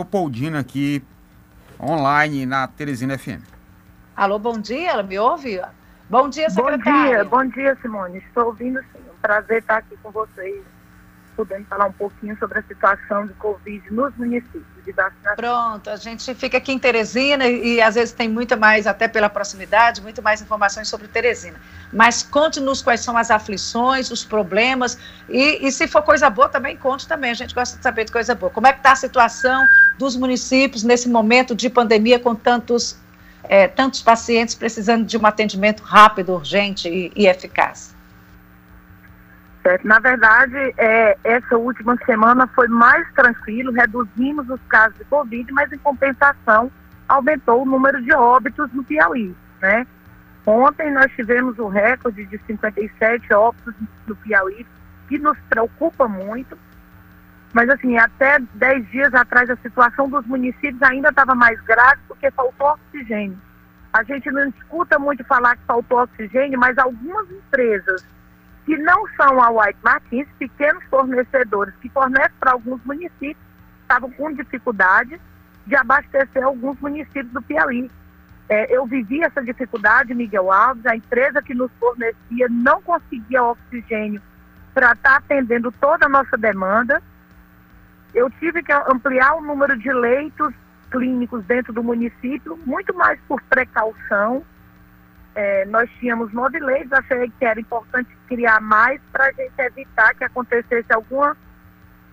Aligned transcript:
Leopoldina 0.00 0.60
aqui 0.60 1.04
online 1.78 2.46
na 2.46 2.66
Teresina 2.66 3.18
FM. 3.18 3.42
Alô, 4.16 4.38
bom 4.38 4.58
dia, 4.58 4.92
ela 4.92 5.02
me 5.02 5.18
ouve? 5.18 5.60
Bom 6.08 6.28
dia, 6.28 6.48
secretária. 6.48 7.22
Bom 7.24 7.42
dia, 7.42 7.54
bom 7.70 7.74
dia, 7.74 7.78
Simone. 7.82 8.18
Estou 8.18 8.46
ouvindo 8.46 8.80
sim. 8.80 9.00
Um 9.10 9.20
prazer 9.20 9.58
estar 9.58 9.76
aqui 9.76 9.96
com 10.02 10.10
vocês 10.10 10.62
podendo 11.36 11.64
falar 11.66 11.86
um 11.86 11.92
pouquinho 11.92 12.36
sobre 12.38 12.58
a 12.58 12.62
situação 12.62 13.26
de 13.26 13.32
Covid 13.34 13.82
nos 13.92 14.14
municípios 14.16 14.64
de 14.84 14.92
vacinação. 14.92 15.36
Pronto, 15.36 15.88
a 15.88 15.96
gente 15.96 16.34
fica 16.34 16.58
aqui 16.58 16.72
em 16.72 16.78
Teresina 16.78 17.46
e, 17.46 17.76
e 17.76 17.80
às 17.80 17.94
vezes 17.94 18.12
tem 18.12 18.28
muito 18.28 18.58
mais, 18.58 18.86
até 18.86 19.08
pela 19.08 19.28
proximidade, 19.28 20.02
muito 20.02 20.22
mais 20.22 20.42
informações 20.42 20.88
sobre 20.88 21.08
Teresina. 21.08 21.58
Mas 21.92 22.22
conte-nos 22.22 22.82
quais 22.82 23.00
são 23.00 23.16
as 23.16 23.30
aflições, 23.30 24.10
os 24.10 24.22
problemas 24.22 24.98
e, 25.28 25.66
e, 25.66 25.72
se 25.72 25.88
for 25.88 26.02
coisa 26.02 26.28
boa 26.28 26.48
também 26.48 26.76
conte 26.76 27.08
também, 27.08 27.30
a 27.30 27.34
gente 27.34 27.54
gosta 27.54 27.76
de 27.78 27.82
saber 27.82 28.04
de 28.04 28.12
coisa 28.12 28.34
boa. 28.34 28.50
Como 28.50 28.66
é 28.66 28.72
que 28.72 28.80
está 28.80 28.92
a 28.92 28.96
situação 28.96 29.66
dos 30.00 30.16
municípios 30.16 30.82
nesse 30.82 31.10
momento 31.10 31.54
de 31.54 31.68
pandemia 31.68 32.18
com 32.18 32.34
tantos, 32.34 32.98
é, 33.44 33.68
tantos 33.68 34.00
pacientes 34.00 34.54
precisando 34.54 35.04
de 35.04 35.18
um 35.18 35.26
atendimento 35.26 35.82
rápido, 35.82 36.32
urgente 36.32 36.88
e, 36.88 37.12
e 37.14 37.26
eficaz? 37.26 37.94
Certo. 39.62 39.86
Na 39.86 39.98
verdade, 39.98 40.56
é, 40.78 41.18
essa 41.22 41.58
última 41.58 41.98
semana 42.06 42.46
foi 42.54 42.66
mais 42.66 43.06
tranquilo, 43.12 43.70
reduzimos 43.72 44.48
os 44.48 44.60
casos 44.70 44.96
de 44.96 45.04
Covid, 45.04 45.52
mas 45.52 45.70
em 45.70 45.76
compensação 45.76 46.72
aumentou 47.06 47.60
o 47.60 47.66
número 47.66 48.02
de 48.02 48.14
óbitos 48.14 48.72
no 48.72 48.82
Piauí, 48.82 49.36
né? 49.60 49.86
Ontem 50.46 50.90
nós 50.90 51.12
tivemos 51.12 51.58
o 51.58 51.68
recorde 51.68 52.24
de 52.24 52.40
57 52.46 53.34
óbitos 53.34 53.74
no 54.06 54.16
Piauí, 54.16 54.66
que 55.08 55.18
nos 55.18 55.36
preocupa 55.50 56.08
muito, 56.08 56.56
mas 57.52 57.68
assim, 57.68 57.96
até 57.98 58.38
10 58.54 58.90
dias 58.90 59.14
atrás 59.14 59.50
a 59.50 59.56
situação 59.56 60.08
dos 60.08 60.24
municípios 60.26 60.82
ainda 60.82 61.08
estava 61.08 61.34
mais 61.34 61.60
grave 61.62 62.00
porque 62.06 62.30
faltou 62.30 62.68
oxigênio. 62.68 63.38
A 63.92 64.04
gente 64.04 64.30
não 64.30 64.48
escuta 64.48 64.98
muito 64.98 65.24
falar 65.24 65.56
que 65.56 65.64
faltou 65.64 66.00
oxigênio, 66.00 66.58
mas 66.58 66.78
algumas 66.78 67.28
empresas 67.30 68.06
que 68.64 68.76
não 68.76 69.04
são 69.16 69.42
a 69.42 69.50
White 69.50 69.78
Martins, 69.82 70.28
pequenos 70.38 70.84
fornecedores 70.84 71.74
que 71.80 71.88
fornecem 71.88 72.36
para 72.38 72.52
alguns 72.52 72.80
municípios, 72.84 73.36
estavam 73.82 74.10
com 74.12 74.32
dificuldade 74.32 75.20
de 75.66 75.74
abastecer 75.74 76.44
alguns 76.44 76.78
municípios 76.80 77.32
do 77.32 77.42
Piauí. 77.42 77.90
É, 78.48 78.76
eu 78.76 78.86
vivi 78.86 79.22
essa 79.22 79.42
dificuldade, 79.42 80.14
Miguel 80.14 80.52
Alves, 80.52 80.86
a 80.86 80.94
empresa 80.94 81.42
que 81.42 81.54
nos 81.54 81.70
fornecia 81.80 82.46
não 82.48 82.80
conseguia 82.82 83.42
oxigênio 83.42 84.22
para 84.72 84.92
estar 84.92 85.10
tá 85.10 85.16
atendendo 85.16 85.72
toda 85.72 86.06
a 86.06 86.08
nossa 86.08 86.36
demanda. 86.36 87.02
Eu 88.14 88.30
tive 88.30 88.62
que 88.62 88.72
ampliar 88.72 89.34
o 89.34 89.40
número 89.40 89.78
de 89.78 89.92
leitos 89.92 90.52
clínicos 90.90 91.44
dentro 91.44 91.72
do 91.72 91.82
município, 91.82 92.58
muito 92.66 92.92
mais 92.94 93.18
por 93.28 93.40
precaução, 93.42 94.44
é, 95.34 95.64
nós 95.66 95.88
tínhamos 95.98 96.32
nove 96.32 96.58
leis, 96.58 96.92
achei 96.92 97.30
que 97.38 97.44
era 97.44 97.60
importante 97.60 98.08
criar 98.26 98.60
mais 98.60 99.00
para 99.12 99.26
a 99.26 99.32
gente 99.32 99.52
evitar 99.58 100.14
que 100.14 100.24
acontecesse 100.24 100.92
alguma, 100.92 101.36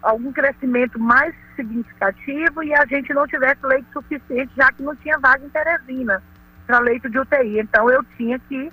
algum 0.02 0.32
crescimento 0.32 1.00
mais 1.00 1.34
significativo 1.56 2.64
e 2.64 2.74
a 2.74 2.86
gente 2.86 3.14
não 3.14 3.28
tivesse 3.28 3.66
leite 3.66 3.88
suficiente, 3.92 4.52
já 4.56 4.72
que 4.72 4.84
não 4.84 4.96
tinha 4.96 5.18
vaga 5.18 5.44
em 5.44 5.50
Teresina 5.50 6.22
para 6.68 6.80
leito 6.80 7.10
de 7.10 7.18
UTI. 7.18 7.60
Então 7.60 7.90
eu 7.90 8.04
tinha 8.16 8.38
que 8.40 8.72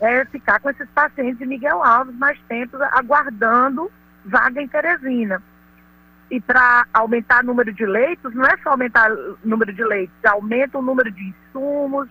é, 0.00 0.24
ficar 0.26 0.58
com 0.60 0.70
esses 0.70 0.88
pacientes 0.90 1.38
de 1.38 1.46
Miguel 1.46 1.82
Alves 1.82 2.16
mais 2.16 2.38
tempo, 2.48 2.76
aguardando 2.92 3.90
vaga 4.24 4.60
em 4.60 4.68
Teresina. 4.68 5.40
E 6.30 6.40
para 6.40 6.86
aumentar 6.92 7.42
o 7.42 7.46
número 7.46 7.72
de 7.72 7.84
leitos, 7.84 8.32
não 8.34 8.44
é 8.44 8.56
só 8.62 8.70
aumentar 8.70 9.10
o 9.10 9.38
número 9.44 9.72
de 9.72 9.82
leitos, 9.82 10.14
aumenta 10.24 10.78
o 10.78 10.82
número 10.82 11.10
de 11.10 11.22
insumos, 11.22 12.08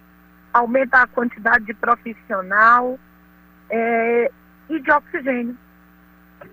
aumenta 0.53 1.01
a 1.01 1.07
quantidade 1.07 1.65
de 1.65 1.73
profissional 1.73 2.99
é, 3.69 4.31
e 4.69 4.79
de 4.79 4.91
oxigênio. 4.91 5.57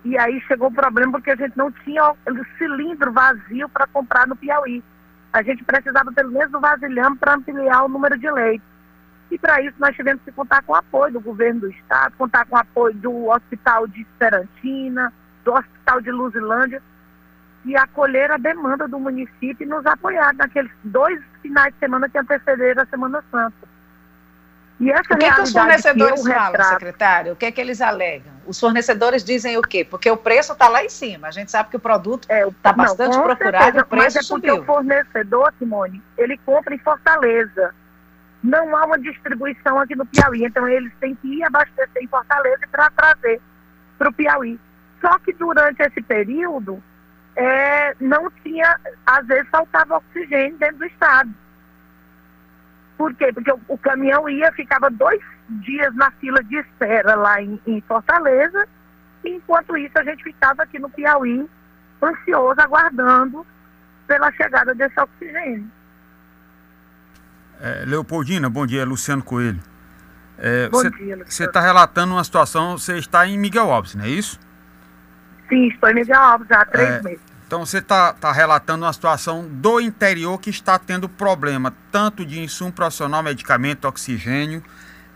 E 0.03 0.17
aí 0.17 0.39
chegou 0.47 0.69
o 0.69 0.73
problema 0.73 1.13
porque 1.13 1.31
a 1.31 1.35
gente 1.35 1.57
não 1.57 1.71
tinha 1.71 2.11
o 2.11 2.15
cilindro 2.57 3.11
vazio 3.11 3.67
para 3.69 3.87
comprar 3.87 4.27
no 4.27 4.35
Piauí. 4.35 4.83
A 5.33 5.41
gente 5.41 5.63
precisava 5.63 6.11
pelo 6.11 6.31
menos 6.31 6.51
do 6.51 6.59
vasilhame 6.59 7.17
para 7.17 7.35
ampliar 7.35 7.83
o 7.83 7.89
número 7.89 8.17
de 8.17 8.29
leitos. 8.31 8.67
E 9.29 9.37
para 9.37 9.61
isso 9.61 9.75
nós 9.77 9.95
tivemos 9.95 10.21
que 10.23 10.31
contar 10.31 10.63
com 10.63 10.71
o 10.71 10.75
apoio 10.75 11.13
do 11.13 11.19
governo 11.19 11.61
do 11.61 11.69
estado, 11.69 12.15
contar 12.17 12.45
com 12.45 12.55
o 12.55 12.59
apoio 12.59 12.95
do 12.95 13.27
Hospital 13.27 13.87
de 13.87 14.01
Esperantina, 14.01 15.11
do 15.43 15.53
Hospital 15.53 16.01
de 16.01 16.11
Luzilândia, 16.11 16.81
e 17.67 17.75
acolher 17.75 18.31
a 18.31 18.37
demanda 18.37 18.87
do 18.87 18.97
município 18.97 19.57
e 19.59 19.65
nos 19.65 19.85
apoiar 19.85 20.33
naqueles 20.35 20.71
dois 20.85 21.21
finais 21.41 21.73
de 21.73 21.79
semana 21.79 22.07
que 22.09 22.17
antecederam 22.17 22.83
a 22.83 22.85
Semana 22.85 23.23
Santa. 23.29 23.67
E 24.79 24.91
essa 24.91 25.13
o 25.13 25.17
que, 25.17 25.31
que 25.31 25.41
os 25.41 25.51
fornecedores 25.51 26.21
que 26.23 26.29
falam, 26.29 26.51
retrato... 26.51 26.69
secretário? 26.69 27.33
O 27.33 27.35
que 27.35 27.45
é 27.45 27.51
que 27.51 27.59
eles 27.59 27.81
alegam? 27.81 28.31
Os 28.45 28.59
fornecedores 28.59 29.23
dizem 29.23 29.57
o 29.57 29.61
quê? 29.61 29.83
Porque 29.83 30.09
o 30.09 30.15
preço 30.15 30.53
está 30.53 30.69
lá 30.69 30.83
em 30.83 30.89
cima. 30.89 31.27
A 31.27 31.31
gente 31.31 31.51
sabe 31.51 31.69
que 31.69 31.75
o 31.75 31.79
produto 31.79 32.23
está 32.23 32.35
é, 32.35 32.49
tá 32.61 32.73
bastante 32.73 33.17
procurado 33.17 33.63
certeza, 33.63 33.83
o 33.83 33.87
preço 33.87 34.03
mas 34.03 34.15
é 34.15 34.21
subiu. 34.21 34.57
Porque 34.57 34.71
o 34.71 34.73
fornecedor, 34.75 35.53
Simone, 35.59 36.01
ele 36.17 36.37
compra 36.45 36.73
em 36.73 36.77
Fortaleza. 36.77 37.73
Não 38.43 38.77
há 38.77 38.85
uma 38.85 38.99
distribuição 38.99 39.79
aqui 39.79 39.95
no 39.95 40.05
Piauí. 40.05 40.45
Então, 40.45 40.67
eles 40.67 40.93
têm 41.01 41.15
que 41.15 41.27
ir 41.27 41.43
abastecer 41.43 42.01
em 42.01 42.07
Fortaleza 42.07 42.61
para 42.71 42.89
trazer 42.91 43.41
para 43.97 44.09
o 44.09 44.13
Piauí. 44.13 44.59
Só 45.01 45.17
que 45.19 45.33
durante 45.33 45.81
esse 45.81 46.01
período, 46.01 46.81
é, 47.37 47.95
não 47.99 48.31
tinha, 48.43 48.79
às 49.05 49.25
vezes 49.27 49.47
faltava 49.49 49.97
oxigênio 49.97 50.57
dentro 50.57 50.79
do 50.79 50.85
estado. 50.85 51.29
Por 52.97 53.13
quê? 53.13 53.31
Porque 53.31 53.51
o, 53.51 53.59
o, 53.67 53.77
caminhão 53.77 54.27
ia, 54.27 54.51
ficava 54.53 54.89
dois 54.89 55.21
dias 55.47 55.95
na 55.95 56.09
fila 56.11 56.43
de 56.43 56.57
espera 56.57 57.13
lá 57.15 57.39
em, 57.39 57.61
em 57.67 57.79
Fortaleza, 57.81 58.67
e 59.23 59.35
enquanto 59.35 59.77
isso 59.77 59.97
a 59.99 60.03
gente 60.03 60.23
ficava 60.23 60.63
aqui 60.63 60.79
no 60.79 60.89
Piauí, 60.89 61.47
ansioso, 62.01 62.59
aguardando 62.59 63.45
pela 64.07 64.31
chegada 64.31 64.73
desse 64.73 64.99
oxigênio. 64.99 65.71
É, 67.61 67.85
Leopoldina, 67.85 68.49
bom 68.49 68.65
dia, 68.65 68.83
Luciano 68.83 69.21
Coelho. 69.21 69.59
É, 70.39 70.69
bom 70.69 70.79
cê, 70.79 70.89
dia, 70.89 71.17
Luciano. 71.17 71.31
Você 71.31 71.43
está 71.45 71.61
relatando 71.61 72.13
uma 72.15 72.23
situação, 72.23 72.79
você 72.79 72.97
está 72.97 73.27
em 73.27 73.37
Miguel 73.37 73.71
Alves, 73.71 73.93
não 73.93 74.05
é 74.05 74.09
isso? 74.09 74.39
Sim, 75.49 75.67
estou 75.69 75.89
em 75.89 75.95
Miguel 75.95 76.21
Alves 76.21 76.51
há 76.51 76.65
três 76.65 76.89
é, 76.89 77.01
meses. 77.01 77.21
Então 77.47 77.65
você 77.65 77.77
está 77.77 78.11
tá 78.11 78.31
relatando 78.31 78.83
uma 78.83 78.91
situação 78.91 79.47
do 79.47 79.79
interior 79.79 80.37
que 80.37 80.49
está 80.49 80.77
tendo 80.77 81.07
problema, 81.07 81.73
tanto 81.91 82.25
de 82.25 82.39
insumo 82.41 82.71
profissional, 82.73 83.23
medicamento, 83.23 83.87
oxigênio. 83.87 84.61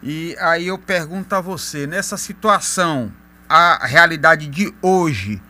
E 0.01 0.35
aí 0.39 0.67
eu 0.67 0.77
pergunto 0.77 1.35
a 1.35 1.41
você, 1.41 1.85
nessa 1.85 2.15
situação, 2.15 3.11
a 3.49 3.85
realidade 3.85 4.47
de 4.47 4.73
hoje, 4.81 5.41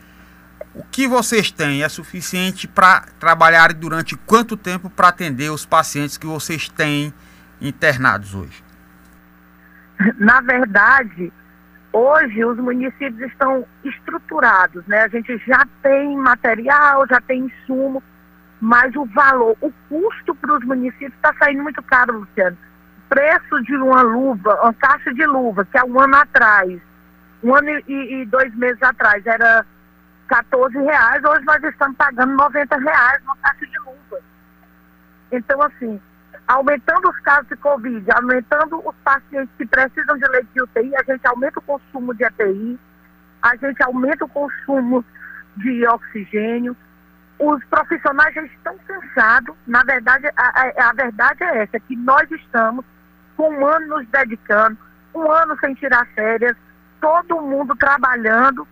o 0.73 0.83
que 0.83 1.07
vocês 1.07 1.51
têm 1.51 1.83
é 1.83 1.89
suficiente 1.89 2.67
para 2.67 3.01
trabalhar 3.19 3.73
durante 3.73 4.17
quanto 4.17 4.57
tempo 4.57 4.89
para 4.89 5.09
atender 5.09 5.51
os 5.51 5.65
pacientes 5.65 6.17
que 6.17 6.25
vocês 6.25 6.67
têm 6.67 7.13
internados 7.61 8.33
hoje? 8.33 8.63
Na 10.17 10.41
verdade, 10.41 11.31
Hoje 11.93 12.45
os 12.45 12.57
municípios 12.57 13.19
estão 13.19 13.65
estruturados, 13.83 14.85
né? 14.87 15.01
A 15.03 15.07
gente 15.09 15.37
já 15.45 15.65
tem 15.83 16.15
material, 16.15 17.05
já 17.07 17.19
tem 17.21 17.45
insumo, 17.45 18.01
mas 18.61 18.95
o 18.95 19.05
valor, 19.07 19.57
o 19.59 19.71
custo 19.89 20.33
para 20.35 20.53
os 20.53 20.63
municípios 20.63 21.13
está 21.13 21.33
saindo 21.37 21.63
muito 21.63 21.83
caro, 21.83 22.19
Luciano. 22.19 22.57
O 22.97 23.09
preço 23.09 23.61
de 23.63 23.75
uma 23.75 24.01
luva, 24.03 24.57
uma 24.61 24.73
caixa 24.73 25.13
de 25.13 25.25
luva, 25.25 25.65
que 25.65 25.77
há 25.77 25.83
um 25.83 25.99
ano 25.99 26.15
atrás, 26.15 26.79
um 27.43 27.53
ano 27.53 27.69
e, 27.87 28.21
e 28.21 28.25
dois 28.25 28.55
meses 28.55 28.81
atrás 28.81 29.25
era 29.25 29.65
14 30.29 30.77
reais, 30.77 31.21
hoje 31.25 31.43
nós 31.43 31.61
estamos 31.61 31.97
pagando 31.97 32.37
90 32.37 32.77
reais 32.77 33.21
uma 33.23 33.35
caixa 33.37 33.65
de 33.65 33.79
luva. 33.79 34.21
Então, 35.29 35.61
assim, 35.61 35.99
aumentando 36.47 37.09
os 37.09 37.19
casos 37.19 37.47
de 37.47 37.55
Covid, 37.55 38.05
aumentando 38.11 38.81
os 38.87 38.95
pacientes 39.03 39.53
que 39.57 39.65
precisam 39.65 40.17
de 40.17 40.27
leite 40.29 40.49
de 40.53 40.61
UTI, 40.61 40.95
a 40.95 41.03
gente 41.03 41.25
aumenta 41.25 41.59
o 41.59 41.63
consumo 41.63 42.13
de 42.13 42.23
EPI, 42.23 42.79
a 43.41 43.55
gente 43.55 43.81
aumenta 43.83 44.25
o 44.25 44.29
consumo 44.29 45.03
de 45.57 45.87
oxigênio. 45.87 46.75
Os 47.39 47.63
profissionais 47.65 48.33
já 48.35 48.43
estão 48.43 48.77
cansados. 48.79 49.55
Na 49.65 49.83
verdade, 49.83 50.27
a, 50.35 50.89
a, 50.89 50.93
verdade 50.93 51.43
é 51.43 51.63
essa, 51.63 51.79
que 51.79 51.95
nós 51.95 52.29
estamos 52.31 52.85
com 53.35 53.49
um 53.49 53.65
ano 53.65 53.87
nos 53.87 54.07
dedicando, 54.09 54.77
um 55.15 55.31
ano 55.31 55.57
sem 55.59 55.73
tirar 55.75 56.05
férias, 56.13 56.55
todo 56.99 57.41
mundo 57.41 57.75
trabalhando 57.75 58.67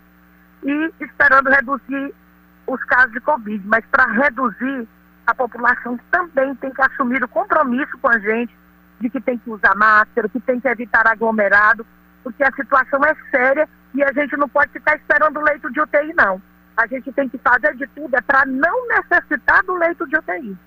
e 0.63 0.93
esperando 0.99 1.49
reduzir 1.49 2.13
os 2.67 2.83
casos 2.83 3.11
de 3.13 3.19
Covid. 3.21 3.65
Mas 3.67 3.83
para 3.87 4.05
reduzir, 4.05 4.87
a 5.29 5.35
população 5.35 5.99
também 6.09 6.55
tem 6.55 6.71
que 6.71 6.81
assumir 6.81 7.23
o 7.23 7.27
compromisso 7.27 7.97
com 7.99 8.09
a 8.09 8.17
gente 8.17 8.55
de 8.99 9.09
que 9.09 9.21
tem 9.21 9.37
que 9.37 9.49
usar 9.49 9.75
máscara, 9.75 10.27
que 10.27 10.39
tem 10.39 10.59
que 10.59 10.67
evitar 10.67 11.07
aglomerado, 11.07 11.85
porque 12.23 12.43
a 12.43 12.51
situação 12.51 12.99
é 13.05 13.15
séria 13.31 13.69
e 13.93 14.03
a 14.03 14.11
gente 14.11 14.35
não 14.35 14.49
pode 14.49 14.71
ficar 14.71 14.95
esperando 14.95 15.37
o 15.37 15.43
leito 15.43 15.71
de 15.71 15.79
UTI, 15.79 16.13
não. 16.15 16.41
a 16.75 16.87
gente 16.87 17.11
tem 17.11 17.29
que 17.29 17.37
fazer 17.37 17.75
de 17.75 17.85
tudo 17.87 18.15
é 18.15 18.21
para 18.21 18.45
não 18.45 18.87
necessitar 18.87 19.63
do 19.63 19.75
leito 19.75 20.07
de 20.07 20.17
UTI. 20.17 20.57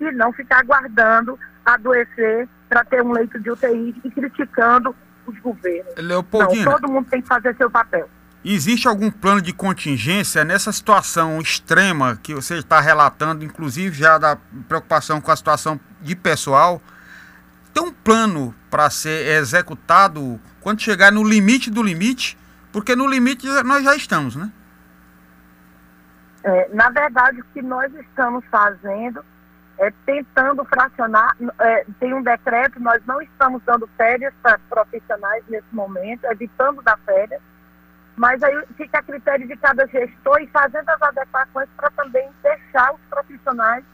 E 0.00 0.12
não 0.12 0.32
ficar 0.32 0.60
aguardando 0.60 1.38
adoecer 1.64 2.48
para 2.68 2.84
ter 2.84 3.02
um 3.02 3.12
leito 3.12 3.38
de 3.40 3.50
UTI 3.50 3.94
e 4.04 4.10
criticando 4.10 4.94
os 5.26 5.38
governos. 5.38 5.94
Leopoldina, 5.96 6.64
não, 6.64 6.72
todo 6.72 6.92
mundo 6.92 7.08
tem 7.08 7.22
que 7.22 7.28
fazer 7.28 7.54
seu 7.56 7.70
papel. 7.70 8.08
Existe 8.44 8.88
algum 8.88 9.08
plano 9.08 9.40
de 9.40 9.52
contingência 9.52 10.44
nessa 10.44 10.72
situação 10.72 11.40
extrema 11.40 12.18
que 12.20 12.34
você 12.34 12.56
está 12.56 12.80
relatando, 12.80 13.44
inclusive 13.44 13.96
já 13.96 14.18
da 14.18 14.36
preocupação 14.66 15.20
com 15.20 15.30
a 15.30 15.36
situação 15.36 15.78
de 16.00 16.16
pessoal? 16.16 16.82
Tem 17.72 17.84
um 17.84 17.92
plano 17.92 18.52
para 18.68 18.90
ser 18.90 19.28
executado 19.38 20.40
quando 20.60 20.80
chegar 20.80 21.12
no 21.12 21.22
limite 21.22 21.70
do 21.70 21.82
limite? 21.84 22.36
Porque 22.72 22.96
no 22.96 23.06
limite 23.06 23.46
nós 23.62 23.84
já 23.84 23.94
estamos, 23.94 24.34
né? 24.34 24.50
É, 26.42 26.68
na 26.72 26.90
verdade, 26.90 27.40
o 27.40 27.44
que 27.54 27.62
nós 27.62 27.94
estamos 27.94 28.44
fazendo 28.50 29.24
é 29.78 29.92
tentando 30.04 30.64
fracionar. 30.64 31.36
É, 31.60 31.86
tem 32.00 32.12
um 32.12 32.22
decreto, 32.22 32.80
nós 32.80 33.00
não 33.06 33.22
estamos 33.22 33.62
dando 33.64 33.88
férias 33.96 34.34
para 34.42 34.58
profissionais 34.68 35.44
nesse 35.48 35.72
momento, 35.72 36.24
evitando 36.24 36.82
dar 36.82 36.98
férias 37.06 37.40
mas 38.16 38.42
aí 38.42 38.64
fica 38.76 38.98
a 38.98 39.02
critério 39.02 39.46
de 39.46 39.56
cada 39.56 39.86
gestor 39.86 40.40
e 40.40 40.46
fazendo 40.48 40.88
as 40.88 41.02
adequações 41.02 41.68
para 41.76 41.90
também 41.90 42.28
deixar 42.42 42.92
os 42.92 43.00
profissionais 43.08 43.84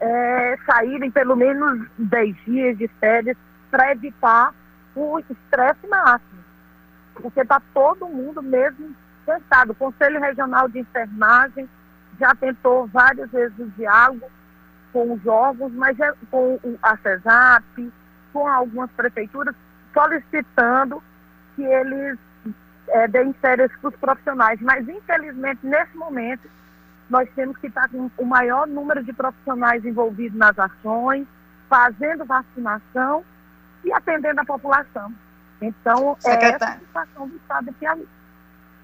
é, 0.00 0.58
saírem 0.66 1.10
pelo 1.10 1.36
menos 1.36 1.88
10 1.98 2.36
dias 2.44 2.78
de 2.78 2.88
férias 3.00 3.36
para 3.70 3.92
evitar 3.92 4.54
o 4.94 5.18
estresse 5.18 5.86
máximo. 5.88 6.44
Porque 7.14 7.40
está 7.40 7.60
todo 7.72 8.08
mundo 8.08 8.42
mesmo 8.42 8.94
cansado. 9.24 9.70
O 9.70 9.74
Conselho 9.74 10.20
Regional 10.20 10.68
de 10.68 10.80
Enfermagem 10.80 11.68
já 12.20 12.34
tentou 12.34 12.86
várias 12.88 13.30
vezes 13.30 13.58
o 13.58 13.70
diálogo 13.70 14.30
com 14.92 15.12
os 15.12 15.26
órgãos, 15.26 15.72
mas 15.72 15.98
é 15.98 16.12
com 16.30 16.58
a 16.82 16.96
CESAP, 16.98 17.92
com 18.32 18.46
algumas 18.46 18.90
prefeituras, 18.92 19.54
solicitando 19.92 21.02
que 21.54 21.62
eles 21.62 22.18
é, 22.88 23.08
deem 23.08 23.32
férias 23.34 23.70
para 23.80 23.88
os 23.88 23.96
profissionais. 23.96 24.60
Mas, 24.60 24.88
infelizmente, 24.88 25.60
nesse 25.64 25.96
momento, 25.96 26.48
nós 27.08 27.28
temos 27.34 27.56
que 27.58 27.68
estar 27.68 27.88
com 27.88 28.10
o 28.16 28.24
maior 28.24 28.66
número 28.66 29.02
de 29.02 29.12
profissionais 29.12 29.84
envolvidos 29.84 30.38
nas 30.38 30.58
ações, 30.58 31.26
fazendo 31.68 32.24
vacinação 32.24 33.24
e 33.84 33.92
atendendo 33.92 34.40
a 34.40 34.44
população. 34.44 35.12
Então, 35.60 36.16
Secretário. 36.18 36.52
é 36.52 36.56
essa 36.56 36.68
a 36.68 36.78
situação 36.78 37.28
do 37.28 37.36
Estado 37.36 37.66
de 37.66 37.72
Piauí. 37.72 38.08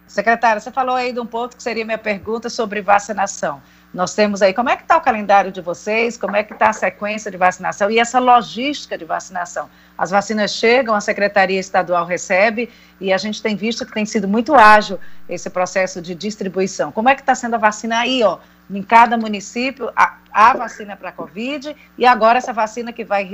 Secretária, 0.06 0.60
você 0.60 0.70
falou 0.70 0.94
aí 0.94 1.12
de 1.12 1.20
um 1.20 1.26
ponto 1.26 1.56
que 1.56 1.62
seria 1.62 1.84
minha 1.84 1.98
pergunta 1.98 2.50
sobre 2.50 2.82
vacinação. 2.82 3.62
Nós 3.92 4.14
temos 4.14 4.40
aí, 4.40 4.54
como 4.54 4.70
é 4.70 4.76
que 4.76 4.82
está 4.82 4.96
o 4.96 5.02
calendário 5.02 5.52
de 5.52 5.60
vocês, 5.60 6.16
como 6.16 6.34
é 6.34 6.42
que 6.42 6.54
está 6.54 6.70
a 6.70 6.72
sequência 6.72 7.30
de 7.30 7.36
vacinação 7.36 7.90
e 7.90 7.98
essa 7.98 8.18
logística 8.18 8.96
de 8.96 9.04
vacinação? 9.04 9.68
As 9.98 10.10
vacinas 10.10 10.52
chegam, 10.52 10.94
a 10.94 11.00
Secretaria 11.00 11.60
Estadual 11.60 12.06
recebe 12.06 12.70
e 12.98 13.12
a 13.12 13.18
gente 13.18 13.42
tem 13.42 13.54
visto 13.54 13.84
que 13.84 13.92
tem 13.92 14.06
sido 14.06 14.26
muito 14.26 14.54
ágil 14.54 14.98
esse 15.28 15.50
processo 15.50 16.00
de 16.00 16.14
distribuição. 16.14 16.90
Como 16.90 17.10
é 17.10 17.14
que 17.14 17.20
está 17.20 17.34
sendo 17.34 17.54
a 17.54 17.58
vacina 17.58 18.00
aí, 18.00 18.22
ó? 18.22 18.38
Em 18.70 18.82
cada 18.82 19.18
município, 19.18 19.92
a, 19.94 20.16
a 20.32 20.54
vacina 20.54 20.96
para 20.96 21.10
a 21.10 21.12
Covid 21.12 21.76
e 21.98 22.06
agora 22.06 22.38
essa 22.38 22.52
vacina 22.54 22.92
que 22.94 23.04
vai 23.04 23.28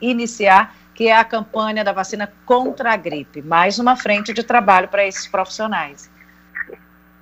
iniciar, 0.00 0.74
que 0.98 1.06
é 1.06 1.16
a 1.16 1.24
campanha 1.24 1.84
da 1.84 1.92
vacina 1.92 2.28
contra 2.44 2.92
a 2.92 2.96
gripe. 2.96 3.40
Mais 3.40 3.78
uma 3.78 3.94
frente 3.94 4.34
de 4.34 4.42
trabalho 4.42 4.88
para 4.88 5.06
esses 5.06 5.28
profissionais. 5.28 6.10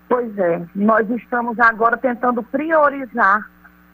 Pois 0.08 0.38
é, 0.38 0.62
nós 0.74 1.06
estamos 1.10 1.60
agora 1.60 1.98
tentando 1.98 2.42
priorizar 2.42 3.46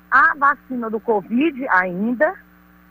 a 0.08 0.34
vacina 0.38 0.88
do 0.88 1.00
Covid 1.00 1.66
ainda 1.68 2.32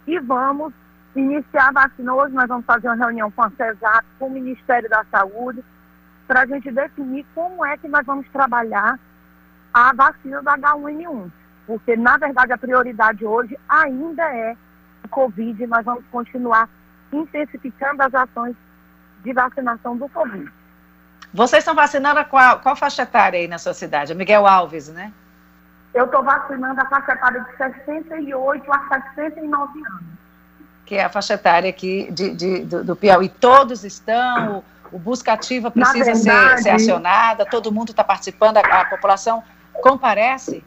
e 0.06 0.20
vamos 0.20 0.74
iniciar 1.16 1.70
a 1.70 1.88
vacina. 1.88 2.14
Hoje 2.14 2.36
nós 2.36 2.50
vamos 2.50 2.66
fazer 2.66 2.90
uma 2.90 2.98
reunião 2.98 3.32
com 3.32 3.42
a 3.42 3.52
CESAP, 3.52 4.06
com 4.20 4.28
o 4.28 4.32
Ministério 4.32 4.90
da 4.90 5.06
Saúde, 5.10 5.64
para 6.28 6.42
a 6.42 6.46
gente 6.46 6.70
definir 6.74 7.26
como 7.34 7.66
é 7.66 7.78
que 7.78 7.88
nós 7.88 8.06
vamos 8.06 8.28
trabalhar 8.34 9.00
a 9.74 9.94
vacina 9.94 10.42
do 10.42 10.50
H1N1. 10.50 11.32
Porque, 11.66 11.96
na 11.96 12.18
verdade, 12.18 12.52
a 12.52 12.58
prioridade 12.58 13.26
hoje 13.26 13.58
ainda 13.70 14.24
é 14.24 14.58
o 15.06 15.08
Covid 15.08 15.66
nós 15.68 15.86
vamos 15.86 16.04
continuar 16.12 16.68
intensificando 17.12 18.04
as 18.04 18.14
ações 18.14 18.56
de 19.24 19.34
vacinação 19.34 19.98
do 19.98 20.08
Covid. 20.10 20.52
Vocês 21.34 21.62
estão 21.62 21.76
vacinando 21.76 22.24
qual, 22.26 22.60
qual 22.60 22.76
faixa 22.76 23.04
etária 23.04 23.40
aí 23.40 23.48
na 23.48 23.58
sua 23.58 23.74
cidade? 23.74 24.14
Miguel 24.14 24.46
Alves, 24.46 24.90
né? 24.90 25.14
Eu 25.94 26.06
estou 26.06 26.24
vacinando 26.24 26.80
a 26.82 26.86
faixa 26.86 27.14
etária 27.14 27.42
de 27.42 27.58
68 27.58 28.72
a 28.72 29.02
69 29.16 29.80
anos. 29.80 30.04
Que 30.86 30.96
é 30.96 31.06
a 31.06 31.10
faixa 31.10 31.36
etária 31.36 31.70
aqui 31.70 32.10
de, 32.12 32.34
de 32.36 32.66
do, 32.66 32.84
do, 32.84 32.96
Piauí. 32.96 33.30
Todos 33.30 33.84
estão, 33.84 34.64
o, 34.92 34.96
o 34.96 35.00
Busca 35.00 35.34
Ativa 35.34 35.72
precisa 35.72 36.14
verdade, 36.14 36.58
ser, 36.58 36.64
ser, 36.64 36.70
acionada, 36.72 37.46
todo 37.46 37.72
mundo 37.72 37.92
está 37.92 38.04
participando, 38.04 38.58
a, 38.58 38.62
a 38.62 38.86
população 38.86 39.44
comparece? 39.82 40.64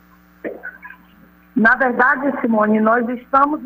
Na 1.55 1.76
verdade, 1.76 2.40
Simone, 2.40 2.81
nós 2.81 3.08
estamos, 3.08 3.61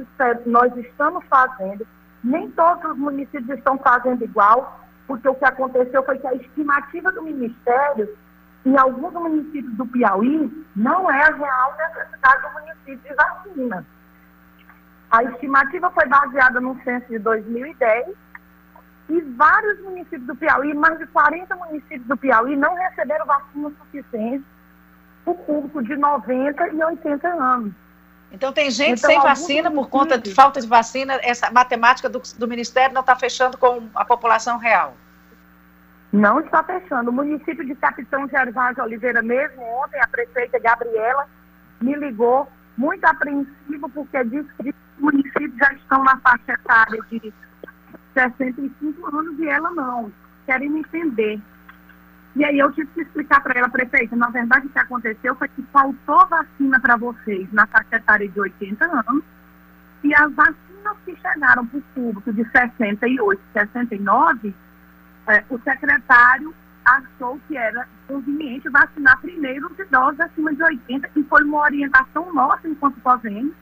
nós 0.47 0.77
estamos 0.77 1.25
fazendo, 1.29 1.87
nem 2.23 2.50
todos 2.50 2.93
os 2.93 2.99
municípios 2.99 3.59
estão 3.59 3.79
fazendo 3.79 4.25
igual, 4.25 4.81
porque 5.06 5.29
o 5.29 5.35
que 5.35 5.44
aconteceu 5.44 6.03
foi 6.03 6.19
que 6.19 6.26
a 6.26 6.35
estimativa 6.35 7.12
do 7.12 7.23
Ministério, 7.23 8.17
em 8.65 8.76
alguns 8.76 9.12
municípios 9.12 9.73
do 9.75 9.87
Piauí, 9.87 10.67
não 10.76 11.11
é 11.11 11.23
a 11.23 11.35
real 11.35 11.76
necessidade 11.79 12.43
do 12.43 12.53
município 12.53 12.99
de 12.99 13.15
vacina. 13.15 13.87
A 15.11 15.25
estimativa 15.25 15.91
foi 15.91 16.06
baseada 16.06 16.61
no 16.61 16.79
censo 16.82 17.06
de 17.09 17.19
2010 17.19 18.15
e 19.09 19.21
vários 19.23 19.81
municípios 19.81 20.26
do 20.26 20.37
Piauí, 20.37 20.75
mais 20.75 20.99
de 20.99 21.06
40 21.06 21.56
municípios 21.56 22.06
do 22.06 22.17
Piauí, 22.17 22.56
não 22.56 22.75
receberam 22.75 23.25
vacina 23.25 23.71
suficiente 23.71 24.44
para 25.25 25.32
o 25.32 25.37
público 25.37 25.82
de 25.82 25.97
90 25.97 26.69
e 26.69 26.85
80 26.85 27.29
anos. 27.29 27.73
Então 28.31 28.53
tem 28.53 28.71
gente 28.71 28.99
então, 28.99 29.11
sem 29.11 29.21
vacina 29.21 29.71
por 29.71 29.89
conta 29.89 30.19
de 30.19 30.35
falta 30.35 30.61
de 30.61 30.67
vacina, 30.67 31.19
essa 31.23 31.51
matemática 31.51 32.09
do, 32.09 32.21
do 32.37 32.47
Ministério 32.47 32.95
não 32.95 33.01
está 33.01 33.17
fechando 33.17 33.57
com 33.57 33.89
a 33.95 34.05
população 34.05 34.59
real. 34.59 34.95
Não 36.13 36.41
está 36.41 36.63
fechando. 36.63 37.11
O 37.11 37.13
município 37.13 37.65
de 37.65 37.75
Capitão 37.75 38.29
Gervásio 38.29 38.83
Oliveira 38.83 39.23
mesmo, 39.23 39.63
ontem 39.63 40.01
a 40.01 40.09
prefeita 40.09 40.59
Gabriela 40.59 41.27
me 41.81 41.95
ligou 41.95 42.49
muito 42.77 43.05
apreensivo 43.05 43.89
porque 43.91 44.25
disse 44.25 44.49
que 44.63 44.71
os 44.71 44.75
municípios 44.99 45.57
já 45.57 45.73
estão 45.73 46.02
na 46.05 46.17
faixa 46.19 46.52
etária 46.52 47.00
de 47.11 47.33
65 48.14 49.17
anos 49.17 49.38
e 49.38 49.49
ela 49.49 49.71
não. 49.71 50.12
Querem 50.47 50.71
me 50.71 50.81
entender. 50.81 51.41
E 52.38 52.45
aí 52.45 52.57
eu 52.57 52.71
tive 52.71 52.88
que 52.92 53.00
explicar 53.00 53.40
para 53.40 53.59
ela, 53.59 53.68
prefeita, 53.68 54.14
na 54.14 54.30
verdade 54.30 54.68
o 54.68 54.71
que 54.71 54.78
aconteceu 54.78 55.35
foi 55.35 55.49
que 55.49 55.62
faltou 55.73 56.25
vacina 56.28 56.78
para 56.78 56.97
vocês 56.97 57.52
na 57.52 57.66
faixa 57.66 57.97
etária 57.97 58.28
de 58.28 58.40
80 58.40 58.85
anos 58.85 59.25
e 60.04 60.14
as 60.14 60.33
vacinas 60.33 60.97
que 61.04 61.16
chegaram 61.16 61.66
para 61.66 61.78
o 61.78 61.83
público 61.97 62.33
de 62.33 62.49
68, 62.49 63.42
69, 63.52 64.54
é, 65.26 65.45
o 65.50 65.59
secretário 65.59 66.54
achou 66.85 67.40
que 67.49 67.57
era 67.57 67.88
conveniente 68.07 68.68
vacinar 68.68 69.21
primeiro 69.21 69.66
os 69.73 69.76
idosos 69.76 70.21
acima 70.21 70.54
de 70.54 70.62
80 70.62 71.11
e 71.16 71.25
foi 71.25 71.42
uma 71.42 71.62
orientação 71.62 72.33
nossa 72.33 72.68
enquanto 72.68 73.00
COVEN 73.00 73.52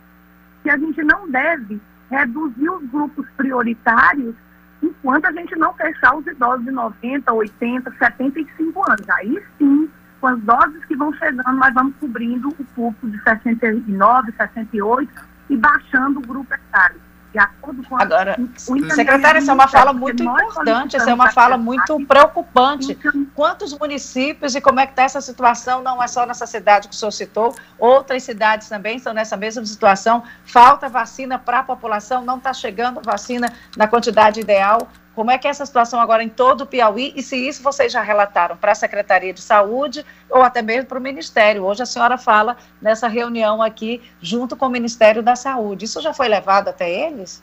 que 0.62 0.68
a 0.68 0.76
gente 0.76 1.02
não 1.02 1.26
deve 1.30 1.80
reduzir 2.10 2.68
os 2.68 2.86
grupos 2.90 3.26
prioritários 3.38 4.34
enquanto 4.82 5.26
a 5.26 5.32
gente 5.32 5.56
não 5.56 5.72
fechar 5.74 6.16
os 6.16 6.26
idosos 6.26 6.64
de 6.64 6.70
90, 6.70 7.32
80, 7.32 7.92
75 7.98 8.90
anos. 8.90 9.08
Aí 9.10 9.42
sim, 9.58 9.90
com 10.20 10.26
as 10.26 10.40
doses 10.40 10.84
que 10.86 10.96
vão 10.96 11.12
chegando, 11.14 11.58
nós 11.58 11.74
vamos 11.74 11.94
cobrindo 11.96 12.48
o 12.48 12.64
público 12.74 13.08
de 13.08 13.22
69, 13.22 14.32
68 14.32 15.28
e 15.50 15.56
baixando 15.56 16.18
o 16.18 16.22
grupo 16.22 16.52
etário. 16.52 17.05
De 17.36 17.40
acordo 17.40 17.86
com 17.86 18.00
Agora, 18.00 18.34
o 18.40 18.94
secretária, 18.94 19.36
essa 19.36 19.50
é 19.50 19.54
uma 19.54 19.68
fala 19.68 19.92
muito 19.92 20.22
importante, 20.22 20.96
essa 20.96 21.10
é 21.10 21.12
uma 21.12 21.30
fala 21.30 21.58
muito 21.58 22.00
preocupante. 22.06 22.92
Então, 22.92 23.26
Quantos 23.34 23.78
municípios 23.78 24.54
e 24.54 24.60
como 24.62 24.80
é 24.80 24.86
que 24.86 24.92
está 24.92 25.02
essa 25.02 25.20
situação? 25.20 25.82
Não 25.82 26.02
é 26.02 26.08
só 26.08 26.24
nessa 26.24 26.46
cidade 26.46 26.88
que 26.88 26.94
o 26.94 26.96
senhor 26.96 27.10
citou, 27.10 27.54
outras 27.78 28.22
cidades 28.22 28.70
também 28.70 28.96
estão 28.96 29.12
nessa 29.12 29.36
mesma 29.36 29.66
situação. 29.66 30.22
Falta 30.46 30.88
vacina 30.88 31.38
para 31.38 31.58
a 31.58 31.62
população, 31.62 32.24
não 32.24 32.38
está 32.38 32.54
chegando 32.54 33.02
vacina 33.04 33.52
na 33.76 33.86
quantidade 33.86 34.40
ideal. 34.40 34.88
Como 35.16 35.30
é 35.30 35.38
que 35.38 35.48
é 35.48 35.50
essa 35.50 35.64
situação 35.64 35.98
agora 35.98 36.22
em 36.22 36.28
todo 36.28 36.60
o 36.60 36.66
Piauí? 36.66 37.14
E 37.16 37.22
se 37.22 37.48
isso 37.48 37.62
vocês 37.62 37.90
já 37.90 38.02
relataram 38.02 38.54
para 38.54 38.72
a 38.72 38.74
Secretaria 38.74 39.32
de 39.32 39.40
Saúde 39.40 40.04
ou 40.28 40.42
até 40.42 40.60
mesmo 40.60 40.88
para 40.90 40.98
o 40.98 41.00
Ministério? 41.00 41.64
Hoje 41.64 41.82
a 41.82 41.86
senhora 41.86 42.18
fala 42.18 42.54
nessa 42.82 43.08
reunião 43.08 43.62
aqui 43.62 44.02
junto 44.20 44.54
com 44.54 44.66
o 44.66 44.70
Ministério 44.70 45.22
da 45.22 45.34
Saúde. 45.34 45.86
Isso 45.86 46.02
já 46.02 46.12
foi 46.12 46.28
levado 46.28 46.68
até 46.68 46.90
eles? 46.90 47.42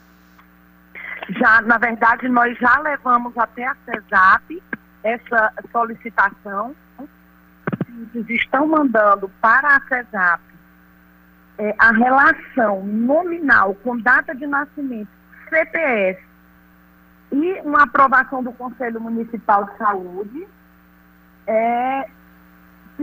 Já, 1.30 1.62
na 1.62 1.76
verdade, 1.76 2.28
nós 2.28 2.56
já 2.58 2.78
levamos 2.78 3.36
até 3.36 3.66
a 3.66 3.76
CESAP 3.84 4.62
essa 5.02 5.52
solicitação. 5.72 6.76
municípios 7.88 8.30
estão 8.30 8.68
mandando 8.68 9.28
para 9.40 9.78
a 9.78 9.80
CESAP 9.88 10.40
é, 11.58 11.74
a 11.76 11.90
relação 11.90 12.86
nominal 12.86 13.74
com 13.82 13.98
data 13.98 14.32
de 14.32 14.46
nascimento, 14.46 15.10
CPS 15.48 16.33
e 17.32 17.60
uma 17.64 17.82
aprovação 17.84 18.42
do 18.42 18.52
Conselho 18.52 19.00
Municipal 19.00 19.64
de 19.64 19.76
Saúde, 19.76 20.46
é, 21.46 22.08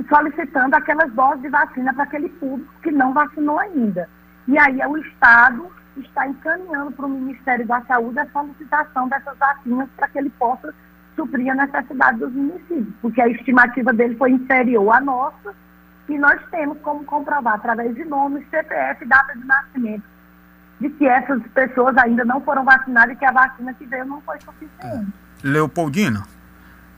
solicitando 0.07 0.75
aquelas 0.75 1.11
doses 1.13 1.41
de 1.41 1.49
vacina 1.49 1.93
para 1.93 2.03
aquele 2.03 2.29
público 2.29 2.73
que 2.81 2.91
não 2.91 3.13
vacinou 3.13 3.59
ainda. 3.59 4.07
E 4.47 4.57
aí 4.57 4.79
o 4.87 4.97
Estado 4.97 5.69
está 5.97 6.27
encaminhando 6.27 6.91
para 6.91 7.05
o 7.05 7.09
Ministério 7.09 7.67
da 7.67 7.81
Saúde 7.81 8.19
a 8.19 8.29
solicitação 8.29 9.07
dessas 9.07 9.37
vacinas 9.37 9.89
para 9.95 10.07
que 10.07 10.17
ele 10.17 10.29
possa 10.31 10.73
suprir 11.15 11.51
a 11.51 11.55
necessidade 11.55 12.19
dos 12.19 12.31
municípios, 12.31 12.95
porque 13.01 13.21
a 13.21 13.27
estimativa 13.27 13.91
dele 13.91 14.15
foi 14.15 14.31
inferior 14.31 14.95
à 14.95 15.01
nossa, 15.01 15.53
e 16.09 16.17
nós 16.17 16.41
temos 16.49 16.77
como 16.79 17.05
comprovar, 17.05 17.55
através 17.55 17.95
de 17.95 18.03
nomes, 18.05 18.47
CPF 18.49 19.05
data 19.05 19.33
de 19.33 19.45
nascimento, 19.45 20.03
de 20.81 20.89
que 20.89 21.05
essas 21.05 21.41
pessoas 21.53 21.95
ainda 21.97 22.25
não 22.25 22.41
foram 22.41 22.65
vacinadas 22.65 23.13
e 23.13 23.15
que 23.15 23.23
a 23.23 23.31
vacina 23.31 23.73
que 23.75 23.85
veio 23.85 24.03
não 24.05 24.19
foi 24.21 24.37
suficiente. 24.39 25.13
Leopoldina, 25.43 26.23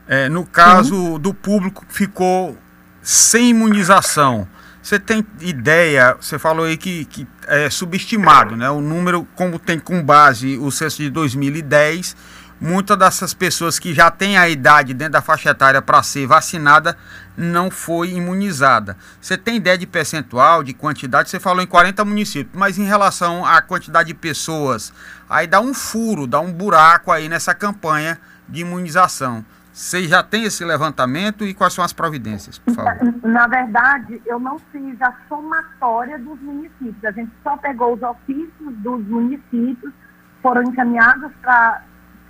é, 0.08 0.28
no 0.28 0.46
caso 0.46 0.94
Sim. 0.94 1.18
do 1.18 1.34
público 1.34 1.84
que 1.84 1.92
ficou 1.94 2.56
sem 3.02 3.50
imunização, 3.50 4.48
você 4.82 4.98
tem 4.98 5.24
ideia, 5.40 6.16
você 6.18 6.38
falou 6.38 6.64
aí 6.64 6.78
que, 6.78 7.04
que 7.04 7.26
é 7.46 7.68
subestimado, 7.68 8.56
né? 8.56 8.70
O 8.70 8.80
número, 8.80 9.26
como 9.34 9.58
tem 9.58 9.78
com 9.78 10.02
base 10.02 10.58
o 10.58 10.70
censo 10.70 11.02
de 11.02 11.10
2010, 11.10 12.16
muitas 12.64 12.96
dessas 12.96 13.34
pessoas 13.34 13.78
que 13.78 13.92
já 13.92 14.10
têm 14.10 14.38
a 14.38 14.48
idade 14.48 14.94
dentro 14.94 15.12
da 15.12 15.20
faixa 15.20 15.50
etária 15.50 15.82
para 15.82 16.02
ser 16.02 16.26
vacinada 16.26 16.96
não 17.36 17.70
foi 17.70 18.12
imunizada. 18.12 18.96
Você 19.20 19.36
tem 19.36 19.56
ideia 19.56 19.76
de 19.76 19.86
percentual, 19.86 20.62
de 20.62 20.72
quantidade? 20.72 21.28
Você 21.28 21.38
falou 21.38 21.62
em 21.62 21.66
40 21.66 22.02
municípios, 22.06 22.58
mas 22.58 22.78
em 22.78 22.84
relação 22.84 23.44
à 23.44 23.60
quantidade 23.60 24.08
de 24.08 24.14
pessoas, 24.14 24.94
aí 25.28 25.46
dá 25.46 25.60
um 25.60 25.74
furo, 25.74 26.26
dá 26.26 26.40
um 26.40 26.50
buraco 26.50 27.12
aí 27.12 27.28
nessa 27.28 27.54
campanha 27.54 28.18
de 28.48 28.62
imunização. 28.62 29.44
Você 29.70 30.04
já 30.04 30.22
tem 30.22 30.44
esse 30.44 30.64
levantamento 30.64 31.44
e 31.44 31.52
quais 31.52 31.74
são 31.74 31.84
as 31.84 31.92
providências, 31.92 32.58
por 32.58 32.74
favor? 32.74 32.96
Na 33.24 33.46
verdade, 33.46 34.22
eu 34.24 34.38
não 34.38 34.58
fiz 34.72 35.02
a 35.02 35.12
somatória 35.28 36.18
dos 36.18 36.40
municípios. 36.40 37.04
A 37.04 37.10
gente 37.10 37.32
só 37.42 37.56
pegou 37.58 37.94
os 37.94 38.02
ofícios 38.02 38.72
dos 38.78 39.04
municípios, 39.06 39.92
foram 40.40 40.62
encaminhados 40.62 41.30
para 41.42 41.82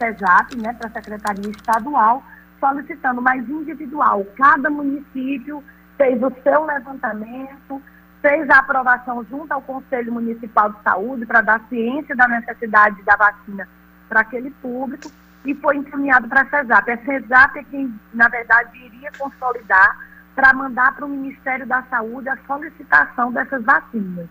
a 0.04 0.12
CEJAP, 0.12 0.56
né, 0.56 0.72
para 0.74 0.88
a 0.88 0.92
Secretaria 0.92 1.50
Estadual, 1.50 2.22
solicitando 2.60 3.22
mais 3.22 3.48
individual. 3.48 4.24
Cada 4.36 4.68
município 4.70 5.62
fez 5.96 6.22
o 6.22 6.32
seu 6.42 6.64
levantamento, 6.64 7.82
fez 8.20 8.48
a 8.50 8.58
aprovação 8.58 9.24
junto 9.24 9.52
ao 9.52 9.62
Conselho 9.62 10.12
Municipal 10.12 10.72
de 10.72 10.82
Saúde 10.82 11.26
para 11.26 11.40
dar 11.40 11.60
ciência 11.68 12.14
da 12.16 12.28
necessidade 12.28 13.02
da 13.02 13.16
vacina 13.16 13.68
para 14.08 14.20
aquele 14.20 14.50
público 14.50 15.10
e 15.44 15.54
foi 15.54 15.76
encaminhado 15.76 16.28
para 16.28 16.42
a 16.42 16.46
CESAP. 16.46 16.90
A 16.90 17.04
CESAP 17.04 17.58
é 17.58 17.64
quem, 17.64 18.00
na 18.12 18.28
verdade, 18.28 18.78
iria 18.78 19.10
consolidar 19.18 19.98
para 20.34 20.52
mandar 20.52 20.94
para 20.94 21.04
o 21.04 21.08
Ministério 21.08 21.66
da 21.66 21.82
Saúde 21.84 22.28
a 22.28 22.38
solicitação 22.46 23.32
dessas 23.32 23.62
vacinas. 23.62 24.26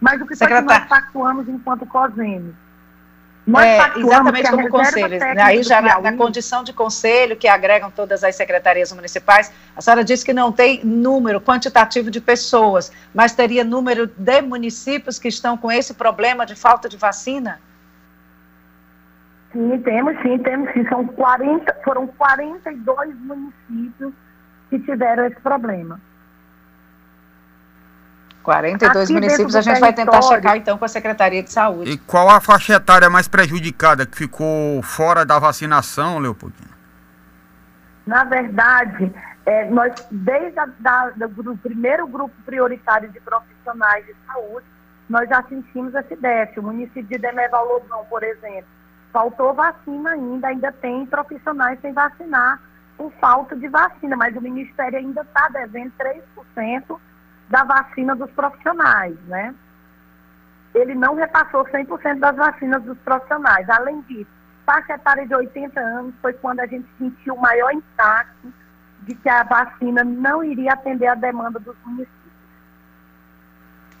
Mas 0.00 0.20
o 0.20 0.26
que, 0.26 0.36
foi 0.36 0.48
que 0.48 0.60
nós 0.60 0.84
pactuamos 0.86 1.48
enquanto 1.48 1.86
COSEME? 1.86 2.54
É, 3.46 3.98
exatamente 3.98 4.50
como 4.50 4.68
conselho. 4.70 5.18
Aí 5.42 5.62
já 5.62 5.82
na, 5.82 6.00
na, 6.00 6.12
condição 6.16 6.64
de 6.64 6.72
conselho, 6.72 7.36
que 7.36 7.46
agregam 7.46 7.90
todas 7.90 8.24
as 8.24 8.34
secretarias 8.36 8.90
municipais, 8.92 9.52
a 9.76 9.82
senhora 9.82 10.02
disse 10.02 10.24
que 10.24 10.32
não 10.32 10.50
tem 10.50 10.82
número 10.82 11.40
quantitativo 11.40 12.10
de 12.10 12.20
pessoas, 12.22 12.90
mas 13.14 13.34
teria 13.34 13.62
número 13.62 14.06
de 14.06 14.40
municípios 14.40 15.18
que 15.18 15.28
estão 15.28 15.58
com 15.58 15.70
esse 15.70 15.92
problema 15.92 16.46
de 16.46 16.54
falta 16.54 16.88
de 16.88 16.96
vacina? 16.96 17.60
Sim, 19.52 19.78
temos 19.82 20.20
sim, 20.22 20.38
temos 20.38 20.72
sim. 20.72 20.88
São 20.88 21.06
40, 21.06 21.80
foram 21.84 22.06
42 22.06 23.14
municípios 23.20 24.12
que 24.70 24.78
tiveram 24.80 25.26
esse 25.26 25.40
problema. 25.40 26.00
42 28.44 29.04
Aqui 29.04 29.12
municípios, 29.12 29.56
a 29.56 29.60
gente 29.60 29.80
vai 29.80 29.92
tentar 29.92 30.22
checar 30.22 30.56
então 30.56 30.78
com 30.78 30.84
a 30.84 30.88
Secretaria 30.88 31.42
de 31.42 31.50
Saúde. 31.50 31.90
E 31.90 31.98
qual 31.98 32.28
a 32.28 32.40
faixa 32.40 32.74
etária 32.74 33.10
mais 33.10 33.26
prejudicada 33.26 34.06
que 34.06 34.16
ficou 34.16 34.80
fora 34.82 35.24
da 35.24 35.38
vacinação, 35.38 36.18
Leopoldina? 36.18 36.74
Na 38.06 38.22
verdade, 38.24 39.12
é, 39.46 39.68
nós, 39.70 39.92
desde 40.10 40.58
a, 40.60 40.66
da, 40.78 41.10
do 41.16 41.56
primeiro 41.56 42.06
grupo 42.06 42.34
prioritário 42.44 43.10
de 43.10 43.18
profissionais 43.20 44.04
de 44.04 44.14
saúde, 44.26 44.66
nós 45.08 45.28
já 45.28 45.42
sentimos 45.48 45.94
esse 45.94 46.14
déficit. 46.14 46.60
O 46.60 46.62
município 46.62 47.04
de 47.04 47.18
Demerval 47.18 47.66
Lobão, 47.66 48.04
por 48.10 48.22
exemplo, 48.22 48.68
Faltou 49.14 49.54
vacina 49.54 50.10
ainda, 50.10 50.48
ainda 50.48 50.72
tem 50.72 51.06
profissionais 51.06 51.78
sem 51.80 51.92
vacinar 51.92 52.60
por 52.96 53.12
falta 53.20 53.54
de 53.54 53.68
vacina, 53.68 54.16
mas 54.16 54.36
o 54.36 54.40
Ministério 54.40 54.98
ainda 54.98 55.20
está 55.20 55.48
devendo 55.50 55.92
3% 55.96 56.98
da 57.48 57.64
vacina 57.64 58.14
dos 58.14 58.30
profissionais, 58.30 59.16
né? 59.26 59.54
Ele 60.74 60.94
não 60.94 61.14
repassou 61.14 61.64
100% 61.64 62.18
das 62.18 62.36
vacinas 62.36 62.82
dos 62.82 62.98
profissionais. 62.98 63.68
Além 63.70 64.00
disso, 64.02 64.30
faixa 64.66 64.94
etária 64.94 65.26
de 65.26 65.34
80 65.34 65.78
anos 65.78 66.14
foi 66.20 66.32
quando 66.32 66.60
a 66.60 66.66
gente 66.66 66.86
sentiu 66.98 67.34
o 67.34 67.40
maior 67.40 67.72
impacto 67.72 68.52
de 69.02 69.14
que 69.14 69.28
a 69.28 69.42
vacina 69.44 70.02
não 70.02 70.42
iria 70.42 70.72
atender 70.72 71.06
a 71.06 71.14
demanda 71.14 71.60
dos 71.60 71.76
municípios. 71.84 72.24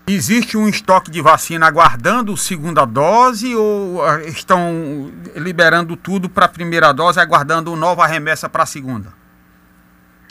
Existe 0.06 0.56
um 0.56 0.68
estoque 0.68 1.10
de 1.10 1.22
vacina 1.22 1.66
aguardando 1.66 2.36
segunda 2.36 2.84
dose 2.84 3.54
ou 3.56 4.04
ah, 4.04 4.22
estão 4.24 5.10
liberando 5.34 5.96
tudo 5.96 6.28
para 6.28 6.44
a 6.44 6.48
primeira 6.48 6.92
dose, 6.92 7.18
aguardando 7.18 7.74
nova 7.74 8.06
remessa 8.06 8.48
para 8.48 8.64
a 8.64 8.66
segunda? 8.66 9.23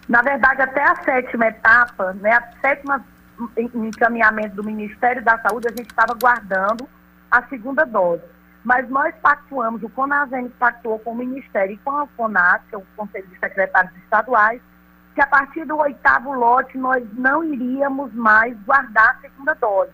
Na 0.07 0.21
verdade, 0.21 0.61
até 0.61 0.83
a 0.83 0.95
sétima 1.03 1.47
etapa, 1.47 2.13
né, 2.13 2.31
a 2.33 2.51
sétima 2.61 3.03
encaminhamento 3.57 4.55
do 4.55 4.63
Ministério 4.63 5.23
da 5.23 5.39
Saúde, 5.39 5.67
a 5.67 5.71
gente 5.71 5.89
estava 5.89 6.13
guardando 6.13 6.87
a 7.31 7.41
segunda 7.47 7.85
dose. 7.85 8.23
Mas 8.63 8.87
nós 8.89 9.13
pactuamos, 9.21 9.83
o 9.83 9.89
CONASEM 9.89 10.49
pactuou 10.59 10.99
com 10.99 11.11
o 11.11 11.15
Ministério 11.15 11.73
e 11.73 11.77
com 11.77 11.97
a 11.97 12.07
CONAS, 12.15 12.61
que 12.69 12.75
é 12.75 12.77
o 12.77 12.83
Conselho 12.95 13.27
de 13.27 13.39
Secretários 13.39 13.95
Estaduais, 13.97 14.61
que 15.13 15.21
a 15.21 15.27
partir 15.27 15.65
do 15.65 15.77
oitavo 15.77 16.33
lote 16.33 16.77
nós 16.77 17.03
não 17.13 17.43
iríamos 17.43 18.13
mais 18.13 18.57
guardar 18.65 19.11
a 19.11 19.21
segunda 19.21 19.53
dose. 19.55 19.91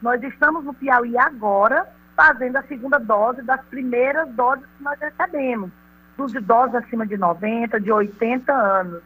Nós 0.00 0.22
estamos 0.22 0.64
no 0.64 0.74
Piauí 0.74 1.16
agora 1.18 1.88
fazendo 2.16 2.56
a 2.56 2.62
segunda 2.62 2.98
dose 2.98 3.42
das 3.42 3.60
primeiras 3.66 4.28
doses 4.30 4.64
que 4.76 4.84
nós 4.84 4.98
recebemos, 5.00 5.70
dos 6.16 6.34
idosos 6.34 6.76
acima 6.76 7.06
de 7.06 7.16
90, 7.16 7.80
de 7.80 7.90
80 7.90 8.52
anos. 8.52 9.02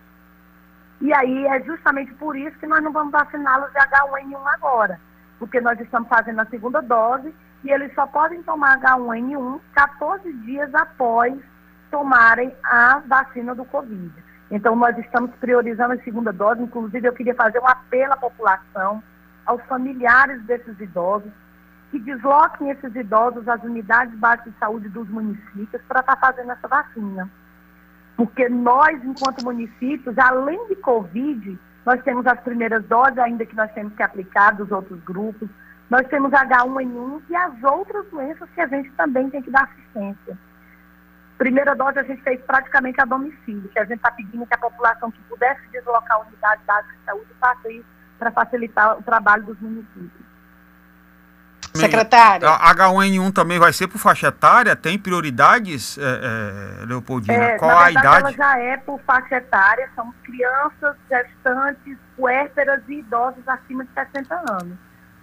E 1.01 1.13
aí 1.13 1.47
é 1.47 1.63
justamente 1.63 2.13
por 2.15 2.37
isso 2.37 2.59
que 2.59 2.67
nós 2.67 2.83
não 2.83 2.93
vamos 2.93 3.13
vaciná-los 3.13 3.71
de 3.71 3.79
H1N1 3.79 4.55
agora, 4.55 5.01
porque 5.39 5.61
nós 5.61 5.79
estamos 5.79 6.09
fazendo 6.09 6.41
a 6.41 6.47
segunda 6.47 6.81
dose 6.81 7.35
e 7.65 7.71
eles 7.71 7.95
só 7.95 8.07
podem 8.07 8.43
tomar 8.43 8.79
H1N1 8.81 9.61
14 9.75 10.33
dias 10.45 10.75
após 10.75 11.35
tomarem 11.91 12.55
a 12.65 13.03
vacina 13.07 13.55
do 13.55 13.65
Covid. 13.65 14.13
Então, 14.51 14.77
nós 14.77 14.97
estamos 14.99 15.31
priorizando 15.41 15.95
a 15.95 16.05
segunda 16.05 16.33
dose. 16.33 16.63
Inclusive, 16.63 17.09
eu 17.09 17.13
queria 17.13 17.35
fazer 17.35 17.59
um 17.59 17.67
apelo 17.67 18.13
à 18.13 18.17
população, 18.17 19.03
aos 19.45 19.63
familiares 19.65 20.43
desses 20.45 20.79
idosos, 20.81 21.33
que 21.91 21.99
desloquem 21.99 22.71
esses 22.71 22.95
idosos 22.95 23.49
às 23.49 23.63
unidades 23.63 24.17
básicas 24.19 24.53
de 24.53 24.59
saúde 24.59 24.89
dos 24.89 25.09
municípios 25.09 25.83
para 25.89 26.01
estar 26.01 26.17
tá 26.17 26.17
fazendo 26.17 26.53
essa 26.53 26.69
vacina. 26.69 27.29
Porque 28.17 28.49
nós, 28.49 29.03
enquanto 29.05 29.45
municípios, 29.45 30.19
além 30.19 30.67
de 30.69 30.77
Covid, 30.77 31.59
nós 31.85 32.03
temos 32.03 32.27
as 32.27 32.41
primeiras 32.41 32.85
doses, 32.87 33.19
ainda 33.19 33.45
que 33.45 33.55
nós 33.55 33.71
temos 33.73 33.95
que 33.95 34.03
aplicar 34.03 34.53
dos 34.53 34.71
outros 34.71 34.99
grupos, 35.05 35.49
nós 35.91 36.07
temos 36.09 36.33
H1N1 36.33 37.23
e 37.29 37.37
as 37.37 37.63
outras 37.63 38.07
doenças 38.11 38.49
que 38.51 38.61
a 38.61 38.67
gente 38.67 38.91
também 38.93 39.31
tem 39.31 39.43
que 39.43 39.51
dar 39.51 39.65
assistência. 39.65 40.37
Primeira 41.39 41.77
dose 41.77 41.99
a 41.99 42.03
gente 42.03 42.23
fez 42.23 42.41
praticamente 42.41 43.01
a 43.01 43.05
domicílio, 43.05 43.69
que 43.69 43.79
a 43.79 43.85
gente 43.85 43.99
está 43.99 44.11
pedindo 44.11 44.47
que 44.47 44.55
a 44.55 44.59
população 44.59 45.11
que 45.11 45.23
pudesse 45.25 45.61
deslocar 45.71 46.17
a 46.17 46.21
unidade 46.21 46.63
básica 46.67 46.95
de 46.95 47.05
saúde 47.05 47.27
faça 47.39 47.71
isso 47.71 47.87
para 48.19 48.31
facilitar 48.31 48.99
o 48.99 49.03
trabalho 49.03 49.45
dos 49.45 49.61
municípios. 49.61 50.26
Secretária. 51.81 52.49
A 52.49 52.75
H1N1 52.75 53.33
também 53.33 53.59
vai 53.59 53.73
ser 53.73 53.89
por 53.89 53.99
faixa 53.99 54.29
etária? 54.29 54.75
Tem 54.75 54.99
prioridades, 54.99 55.99
é, 55.99 56.03
é, 56.83 56.87
Leopoldina? 56.87 57.35
É, 57.35 57.59
Qual 57.59 57.79
a 57.79 57.91
idade? 57.91 58.19
Ela 58.19 58.33
já 58.33 58.59
é 58.59 58.77
por 58.77 59.01
faixa 59.07 59.37
etária, 59.37 59.89
são 59.95 60.13
crianças, 60.25 60.97
gestantes, 61.09 61.97
puérperas 62.17 62.83
e 62.89 63.01
idosos 63.01 63.47
acima 63.47 63.85
de 63.85 63.91
60 63.93 64.35
anos. 64.35 64.79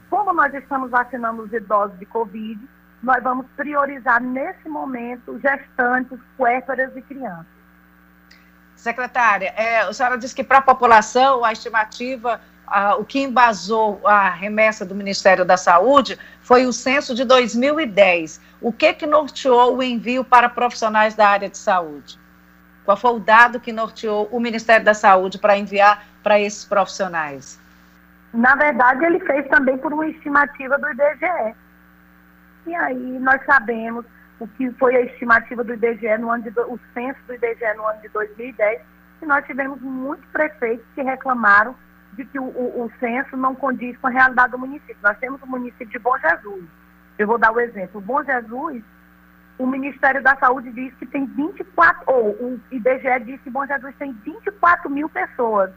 Como 0.09 0.33
nós 0.33 0.53
estamos 0.53 0.91
vacinando 0.91 1.43
os 1.43 1.51
idosos 1.51 1.97
de 1.97 2.05
Covid, 2.05 2.59
nós 3.01 3.21
vamos 3.21 3.45
priorizar 3.57 4.21
nesse 4.21 4.69
momento 4.69 5.39
gestantes, 5.39 6.17
puérperas 6.37 6.95
e 6.95 7.01
crianças. 7.01 7.45
Secretária, 8.75 9.53
é, 9.55 9.81
a 9.81 9.93
senhora 9.93 10.17
disse 10.17 10.35
que 10.35 10.43
para 10.43 10.57
a 10.57 10.61
população 10.61 11.43
a 11.43 11.51
estimativa, 11.51 12.41
a, 12.65 12.95
o 12.95 13.05
que 13.05 13.21
embasou 13.21 14.01
a 14.05 14.29
remessa 14.29 14.85
do 14.85 14.95
Ministério 14.95 15.45
da 15.45 15.57
Saúde 15.57 16.17
foi 16.43 16.65
o 16.65 16.73
censo 16.73 17.15
de 17.15 17.23
2010. 17.23 18.39
O 18.61 18.71
que, 18.71 18.93
que 18.93 19.05
norteou 19.05 19.77
o 19.77 19.83
envio 19.83 20.23
para 20.23 20.49
profissionais 20.49 21.15
da 21.15 21.27
área 21.27 21.49
de 21.49 21.57
saúde? 21.57 22.19
Qual 22.85 22.97
foi 22.97 23.11
o 23.11 23.19
dado 23.19 23.59
que 23.59 23.71
norteou 23.71 24.27
o 24.29 24.39
Ministério 24.39 24.85
da 24.85 24.93
Saúde 24.93 25.39
para 25.39 25.57
enviar 25.57 26.05
para 26.21 26.39
esses 26.39 26.65
profissionais? 26.65 27.59
Na 28.33 28.55
verdade, 28.55 29.05
ele 29.05 29.19
fez 29.21 29.47
também 29.47 29.77
por 29.77 29.93
uma 29.93 30.07
estimativa 30.07 30.77
do 30.77 30.89
IBGE. 30.89 31.55
E 32.67 32.75
aí 32.75 33.19
nós 33.19 33.43
sabemos 33.45 34.05
o 34.39 34.47
que 34.47 34.69
foi 34.73 34.95
a 34.95 35.01
estimativa 35.01 35.63
do 35.63 35.73
IBGE 35.73 36.17
no 36.17 36.29
ano 36.29 36.43
de, 36.43 36.49
o 36.59 36.77
censo 36.93 37.19
do 37.25 37.33
IBGE 37.35 37.73
no 37.77 37.85
ano 37.85 38.01
de 38.01 38.09
2010, 38.09 38.81
e 39.21 39.25
nós 39.25 39.45
tivemos 39.45 39.79
muitos 39.81 40.25
prefeitos 40.31 40.85
que 40.93 41.01
reclamaram 41.01 41.73
de 42.15 42.25
que 42.25 42.39
o, 42.39 42.43
o, 42.43 42.85
o 42.85 42.91
censo 42.99 43.35
não 43.35 43.55
condiz 43.55 43.97
com 43.97 44.07
a 44.07 44.11
realidade 44.11 44.51
do 44.51 44.59
município. 44.59 44.97
Nós 45.01 45.17
temos 45.19 45.41
o 45.41 45.47
município 45.47 45.87
de 45.87 45.99
Bom 45.99 46.17
Jesus. 46.17 46.65
Eu 47.17 47.27
vou 47.27 47.37
dar 47.37 47.51
o 47.51 47.59
exemplo. 47.59 47.99
O 47.99 48.03
Bom 48.03 48.23
Jesus, 48.23 48.83
o 49.57 49.67
Ministério 49.67 50.21
da 50.21 50.35
Saúde 50.37 50.71
diz 50.71 50.93
que 50.95 51.05
tem 51.05 51.25
24, 51.25 52.03
ou 52.07 52.29
o 52.31 52.61
IBGE 52.71 53.19
diz 53.25 53.41
que 53.41 53.49
Bom 53.49 53.65
Jesus 53.65 53.95
tem 53.97 54.11
24 54.11 54.89
mil 54.89 55.09
pessoas. 55.09 55.71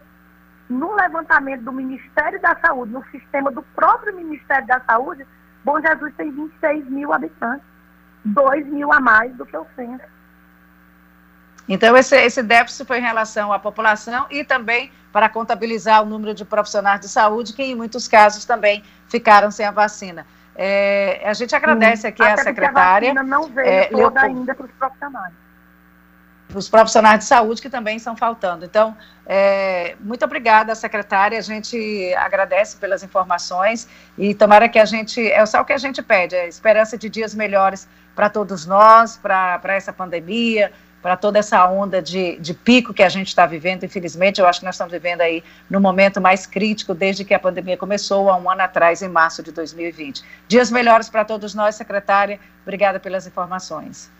No 0.68 0.94
levantamento 0.94 1.62
do 1.62 1.72
Ministério 1.72 2.40
da 2.40 2.56
Saúde, 2.56 2.92
no 2.92 3.04
sistema 3.06 3.50
do 3.50 3.62
próprio 3.62 4.14
Ministério 4.16 4.66
da 4.66 4.80
Saúde, 4.80 5.26
Bom 5.64 5.80
Jesus 5.80 6.14
tem 6.16 6.30
26 6.30 6.88
mil 6.88 7.12
habitantes. 7.12 7.76
2 8.26 8.66
mil 8.66 8.92
a 8.92 9.00
mais 9.00 9.32
do 9.36 9.46
que 9.46 9.56
o 9.56 9.66
censo. 9.76 10.04
Então, 11.68 11.96
esse, 11.96 12.16
esse 12.16 12.42
déficit 12.42 12.86
foi 12.86 12.98
em 12.98 13.02
relação 13.02 13.52
à 13.52 13.58
população 13.58 14.26
e 14.30 14.44
também 14.44 14.90
para 15.12 15.28
contabilizar 15.28 16.02
o 16.02 16.06
número 16.06 16.34
de 16.34 16.44
profissionais 16.44 17.00
de 17.00 17.08
saúde, 17.08 17.52
que 17.52 17.62
em 17.62 17.74
muitos 17.74 18.06
casos 18.06 18.44
também 18.44 18.84
ficaram 19.08 19.50
sem 19.50 19.66
a 19.66 19.70
vacina. 19.70 20.26
É, 20.54 21.22
a 21.24 21.34
gente 21.34 21.54
agradece 21.54 22.06
aqui 22.06 22.22
à 22.22 22.36
secretária. 22.36 23.10
A 23.10 23.14
vacina 23.14 23.22
não 23.22 23.48
veio 23.48 23.68
é, 23.68 23.84
toda 23.86 24.20
ainda 24.20 24.54
para 24.54 24.66
os 24.66 24.72
profissionais. 24.72 25.32
Os 26.54 26.68
profissionais 26.68 27.18
de 27.18 27.24
saúde 27.24 27.60
que 27.60 27.68
também 27.68 27.96
estão 27.96 28.16
faltando. 28.16 28.64
Então, 28.64 28.96
é, 29.26 29.96
muito 30.00 30.24
obrigada, 30.24 30.74
secretária. 30.74 31.36
A 31.38 31.42
gente 31.42 32.14
agradece 32.14 32.76
pelas 32.76 33.02
informações 33.02 33.88
e 34.16 34.34
tomara 34.34 34.68
que 34.68 34.78
a 34.78 34.84
gente. 34.84 35.20
É 35.30 35.44
só 35.44 35.60
o 35.60 35.64
que 35.64 35.72
a 35.72 35.78
gente 35.78 36.00
pede, 36.02 36.36
é 36.36 36.46
esperança 36.46 36.96
de 36.96 37.10
dias 37.10 37.34
melhores 37.34 37.88
para 38.14 38.30
todos 38.30 38.64
nós, 38.64 39.18
para 39.18 39.60
essa 39.74 39.92
pandemia, 39.92 40.72
para 41.06 41.16
toda 41.16 41.38
essa 41.38 41.64
onda 41.68 42.02
de, 42.02 42.36
de 42.38 42.52
pico 42.52 42.92
que 42.92 43.00
a 43.00 43.08
gente 43.08 43.28
está 43.28 43.46
vivendo. 43.46 43.84
Infelizmente, 43.84 44.40
eu 44.40 44.46
acho 44.48 44.58
que 44.58 44.66
nós 44.66 44.74
estamos 44.74 44.92
vivendo 44.92 45.20
aí 45.20 45.44
no 45.70 45.80
momento 45.80 46.20
mais 46.20 46.46
crítico 46.46 46.92
desde 46.94 47.24
que 47.24 47.32
a 47.32 47.38
pandemia 47.38 47.76
começou, 47.76 48.28
há 48.28 48.36
um 48.36 48.50
ano 48.50 48.62
atrás, 48.62 49.02
em 49.02 49.08
março 49.08 49.40
de 49.40 49.52
2020. 49.52 50.24
Dias 50.48 50.68
melhores 50.68 51.08
para 51.08 51.24
todos 51.24 51.54
nós, 51.54 51.76
secretária. 51.76 52.40
Obrigada 52.64 52.98
pelas 52.98 53.24
informações. 53.24 54.10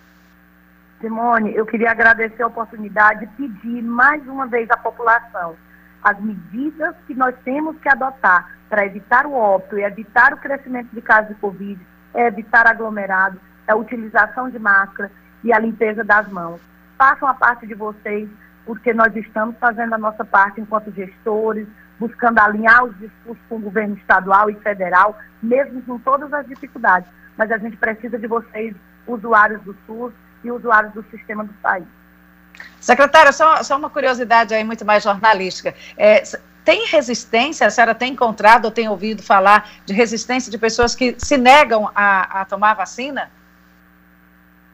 Simone, 1.01 1.57
eu 1.57 1.67
queria 1.67 1.91
agradecer 1.91 2.45
a 2.45 2.47
oportunidade 2.47 3.25
e 3.25 3.27
pedir 3.27 3.83
mais 3.83 4.25
uma 4.29 4.47
vez 4.47 4.71
à 4.71 4.77
população 4.77 5.57
as 6.05 6.21
medidas 6.21 6.95
que 7.09 7.17
nós 7.17 7.35
temos 7.45 7.77
que 7.81 7.89
adotar 7.89 8.59
para 8.69 8.87
evitar 8.87 9.27
o 9.27 9.33
óbito 9.33 9.77
e 9.77 9.83
evitar 9.83 10.33
o 10.33 10.37
crescimento 10.37 10.91
de 10.93 11.01
casos 11.01 11.31
de 11.31 11.35
Covid, 11.41 11.85
é 12.15 12.29
evitar 12.29 12.65
aglomerado, 12.65 13.41
é 13.67 13.73
a 13.73 13.77
utilização 13.77 14.49
de 14.49 14.61
máscara 14.61 15.11
e 15.43 15.53
a 15.53 15.59
limpeza 15.59 16.05
das 16.05 16.29
mãos. 16.29 16.61
Façam 16.99 17.29
a 17.29 17.35
parte 17.35 17.67
de 17.67 17.75
vocês, 17.75 18.29
porque 18.65 18.93
nós 18.93 19.15
estamos 19.15 19.57
fazendo 19.59 19.95
a 19.95 19.99
nossa 19.99 20.25
parte 20.25 20.61
enquanto 20.61 20.93
gestores, 20.93 21.67
buscando 21.99 22.39
alinhar 22.39 22.85
os 22.85 22.99
discursos 22.99 23.43
com 23.49 23.57
o 23.57 23.61
governo 23.61 23.97
estadual 23.97 24.51
e 24.51 24.55
federal, 24.57 25.19
mesmo 25.43 25.83
com 25.83 25.99
todas 25.99 26.33
as 26.33 26.47
dificuldades. 26.47 27.09
Mas 27.37 27.51
a 27.51 27.59
gente 27.59 27.77
precisa 27.77 28.19
de 28.19 28.27
vocês, 28.27 28.75
usuários 29.07 29.63
do 29.63 29.77
SUS 29.87 30.13
e 30.43 30.51
usuários 30.51 30.93
do 30.95 31.05
sistema 31.11 31.45
do 31.45 31.53
país. 31.55 31.87
Secretária, 32.81 33.33
só, 33.33 33.63
só 33.63 33.77
uma 33.77 33.91
curiosidade 33.91 34.55
aí 34.55 34.65
muito 34.65 34.85
mais 34.85 35.03
jornalística. 35.03 35.75
É, 35.97 36.23
tem 36.65 36.87
resistência, 36.87 37.67
a 37.67 37.71
senhora 37.71 37.95
tem 37.95 38.13
encontrado 38.13 38.65
ou 38.65 38.71
tem 38.71 38.89
ouvido 38.89 39.23
falar 39.23 39.69
de 39.85 39.93
resistência 39.93 40.51
de 40.51 40.59
pessoas 40.59 40.95
que 40.95 41.15
se 41.19 41.37
negam 41.37 41.91
a, 41.95 42.41
a 42.41 42.45
tomar 42.45 42.73
a 42.73 42.75
vacina? 42.75 43.31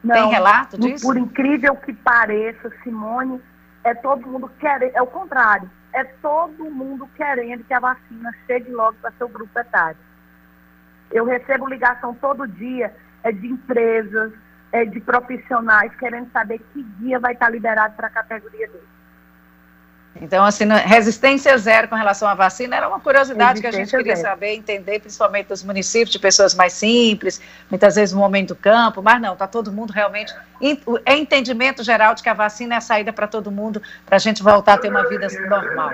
Não, 0.03 0.15
Tem 0.15 0.29
relato 0.29 0.77
disso? 0.77 1.05
Por 1.05 1.17
incrível 1.17 1.75
que 1.77 1.93
pareça, 1.93 2.71
Simone, 2.83 3.41
é 3.83 3.93
todo 3.93 4.27
mundo 4.27 4.51
querendo, 4.59 4.95
é 4.95 5.01
o 5.01 5.07
contrário, 5.07 5.69
é 5.93 6.03
todo 6.03 6.65
mundo 6.65 7.09
querendo 7.15 7.63
que 7.63 7.73
a 7.73 7.79
vacina 7.79 8.31
chegue 8.45 8.71
logo 8.71 8.97
para 9.01 9.11
seu 9.17 9.29
grupo 9.29 9.57
etário. 9.57 9.97
Eu 11.11 11.25
recebo 11.25 11.67
ligação 11.67 12.13
todo 12.15 12.47
dia 12.47 12.93
é 13.23 13.31
de 13.31 13.47
empresas, 13.47 14.33
é 14.71 14.85
de 14.85 14.99
profissionais 14.99 15.95
querendo 15.95 16.29
saber 16.31 16.59
que 16.73 16.83
dia 16.83 17.19
vai 17.19 17.33
estar 17.33 17.49
liberado 17.49 17.95
para 17.95 18.07
a 18.07 18.11
categoria 18.11 18.67
dele. 18.67 18.87
Então, 20.21 20.45
assim, 20.45 20.65
resistência 20.85 21.57
zero 21.57 21.87
com 21.87 21.95
relação 21.95 22.27
à 22.27 22.35
vacina 22.35 22.75
era 22.75 22.87
uma 22.87 22.99
curiosidade 22.99 23.59
que 23.59 23.67
a 23.67 23.71
gente 23.71 23.89
queria 23.89 24.15
zero. 24.15 24.29
saber, 24.29 24.53
entender, 24.53 24.99
principalmente 24.99 25.47
dos 25.47 25.63
municípios, 25.63 26.11
de 26.11 26.19
pessoas 26.19 26.53
mais 26.53 26.73
simples, 26.73 27.41
muitas 27.69 27.95
vezes 27.95 28.13
no 28.13 28.21
momento 28.21 28.49
do 28.49 28.55
campo, 28.55 29.01
mas 29.01 29.19
não, 29.19 29.33
está 29.33 29.47
todo 29.47 29.71
mundo 29.71 29.91
realmente. 29.91 30.33
É 31.05 31.17
entendimento 31.17 31.83
geral 31.83 32.13
de 32.13 32.21
que 32.21 32.29
a 32.29 32.33
vacina 32.33 32.75
é 32.75 32.77
a 32.77 32.81
saída 32.81 33.11
para 33.11 33.27
todo 33.27 33.51
mundo, 33.51 33.81
para 34.05 34.17
a 34.17 34.19
gente 34.19 34.43
voltar 34.43 34.75
a 34.75 34.77
ter 34.77 34.89
uma 34.89 35.07
vida 35.09 35.27
normal. 35.49 35.89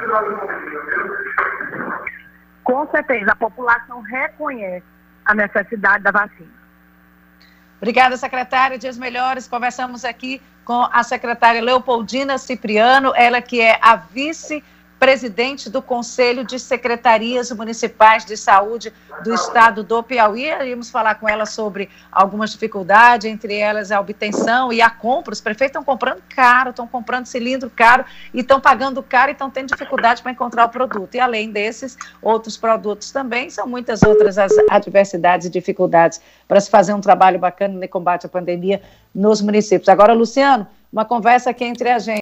Com 2.63 2.87
certeza, 2.91 3.31
a 3.31 3.35
população 3.35 4.01
reconhece 4.01 4.85
a 5.25 5.33
necessidade 5.33 6.03
da 6.03 6.11
vacina. 6.11 6.59
Obrigada, 7.77 8.17
secretária. 8.17 8.77
Dias 8.77 8.97
melhores. 8.97 9.47
Conversamos 9.47 10.03
aqui 10.03 10.41
com 10.69 10.87
a 10.93 11.01
secretária 11.01 11.63
Leopoldina 11.63 12.37
Cipriano, 12.37 13.11
ela 13.15 13.41
que 13.41 13.59
é 13.59 13.79
a 13.81 13.95
vice 13.95 14.63
presidente 14.99 15.69
do 15.69 15.81
Conselho 15.81 16.43
de 16.43 16.59
Secretarias 16.59 17.49
Municipais 17.51 18.25
de 18.25 18.35
Saúde 18.35 18.91
do 19.23 19.33
Estado 19.33 19.81
do 19.81 20.03
Piauí. 20.03 20.45
Íamos 20.45 20.89
falar 20.89 21.15
com 21.15 21.27
ela 21.27 21.45
sobre 21.45 21.89
algumas 22.11 22.51
dificuldades, 22.51 23.25
entre 23.25 23.55
elas 23.55 23.91
a 23.91 23.99
obtenção 23.99 24.73
e 24.73 24.81
a 24.81 24.89
compra. 24.89 25.33
Os 25.33 25.39
prefeitos 25.39 25.69
estão 25.69 25.83
comprando 25.83 26.21
caro, 26.27 26.71
estão 26.71 26.85
comprando 26.85 27.25
cilindro 27.27 27.71
caro 27.73 28.03
e 28.33 28.41
estão 28.41 28.59
pagando 28.59 29.01
caro 29.01 29.31
e 29.31 29.33
estão 29.33 29.49
tendo 29.49 29.69
dificuldade 29.69 30.21
para 30.21 30.33
encontrar 30.33 30.65
o 30.65 30.69
produto. 30.69 31.15
E 31.15 31.19
além 31.19 31.49
desses, 31.49 31.97
outros 32.21 32.57
produtos 32.57 33.09
também, 33.11 33.49
são 33.49 33.65
muitas 33.65 34.03
outras 34.03 34.37
as 34.37 34.51
adversidades 34.69 35.47
e 35.47 35.49
dificuldades 35.49 36.19
para 36.45 36.59
se 36.59 36.69
fazer 36.69 36.93
um 36.93 37.01
trabalho 37.01 37.39
bacana 37.39 37.73
no 37.73 37.87
combate 37.87 38.25
à 38.25 38.29
pandemia 38.29 38.81
nos 39.15 39.41
municípios. 39.41 39.87
Agora, 39.87 40.13
Luciano, 40.13 40.67
uma 40.91 41.05
conversa 41.05 41.51
aqui 41.51 41.63
entre 41.63 41.89
a 41.89 41.99
gente. 41.99 42.17